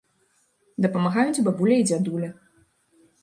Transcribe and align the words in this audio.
Дапамагаюць 0.85 1.43
бабуля 1.47 1.75
і 1.81 1.87
дзядуля. 1.89 2.29